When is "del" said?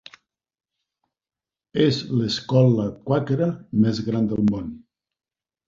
4.35-4.45